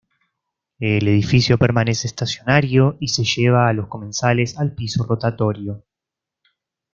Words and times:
El 0.79 1.07
edificio 1.07 1.59
permanece 1.59 2.07
estacionario 2.07 2.97
y 2.99 3.09
se 3.09 3.23
lleva 3.23 3.67
a 3.69 3.73
los 3.73 3.87
comensales 3.87 4.57
al 4.57 4.73
piso 4.73 5.03
rotatorio. 5.03 5.83